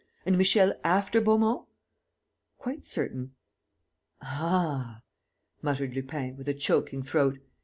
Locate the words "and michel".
0.25-0.73